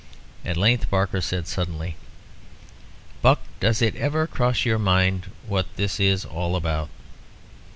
[0.43, 1.95] At length Barker said suddenly
[3.21, 6.89] "Buck, does it ever cross your mind what this is all about?